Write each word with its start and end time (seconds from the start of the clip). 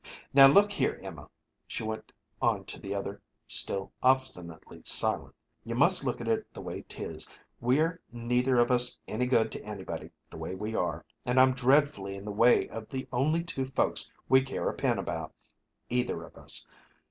Now, 0.33 0.47
look 0.47 0.71
here, 0.71 0.99
Emma," 1.03 1.29
she 1.67 1.83
went 1.83 2.11
on 2.41 2.65
to 2.65 2.79
the 2.79 2.95
other, 2.95 3.21
still 3.45 3.91
obstinately 4.01 4.81
silent; 4.83 5.35
"you 5.63 5.75
must 5.75 6.03
look 6.03 6.19
at 6.19 6.27
it 6.27 6.51
the 6.51 6.59
way 6.59 6.81
'tis. 6.89 7.27
We're 7.59 8.01
neither 8.11 8.57
of 8.57 8.71
us 8.71 8.97
any 9.07 9.27
good 9.27 9.51
to 9.51 9.61
anybody, 9.63 10.09
the 10.31 10.37
way 10.37 10.55
we 10.55 10.73
are 10.73 11.05
and 11.23 11.39
I'm 11.39 11.53
dreadfully 11.53 12.15
in 12.15 12.25
the 12.25 12.31
way 12.31 12.67
of 12.69 12.89
the 12.89 13.07
only 13.13 13.43
two 13.43 13.67
folks 13.67 14.11
we 14.27 14.41
care 14.41 14.67
a 14.69 14.73
pin 14.73 14.97
about 14.97 15.35
either 15.91 16.23
of 16.23 16.35
us. 16.35 16.65